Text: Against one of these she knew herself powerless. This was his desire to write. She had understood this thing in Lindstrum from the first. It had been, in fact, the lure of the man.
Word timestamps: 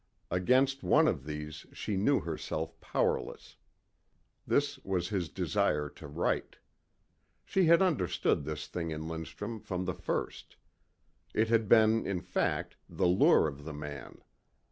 Against 0.31 0.81
one 0.81 1.07
of 1.07 1.25
these 1.25 1.67
she 1.73 1.95
knew 1.95 2.21
herself 2.21 2.79
powerless. 2.81 3.57
This 4.47 4.79
was 4.79 5.09
his 5.09 5.29
desire 5.29 5.89
to 5.89 6.07
write. 6.07 6.55
She 7.45 7.65
had 7.65 7.83
understood 7.83 8.43
this 8.43 8.65
thing 8.65 8.89
in 8.89 9.07
Lindstrum 9.07 9.59
from 9.59 9.85
the 9.85 9.93
first. 9.93 10.55
It 11.35 11.49
had 11.49 11.69
been, 11.69 12.07
in 12.07 12.19
fact, 12.19 12.77
the 12.89 13.05
lure 13.05 13.47
of 13.47 13.63
the 13.63 13.73
man. 13.73 14.23